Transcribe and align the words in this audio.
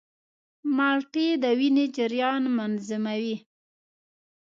مالټې 0.75 1.27
د 1.43 1.45
وینې 1.59 1.85
جریان 1.95 2.43
منظموي. 2.57 3.35